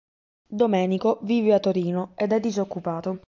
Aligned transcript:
Domenico 0.47 1.19
vive 1.21 1.53
a 1.53 1.59
Torino 1.59 2.13
ed 2.15 2.31
è 2.31 2.39
disoccupato. 2.39 3.19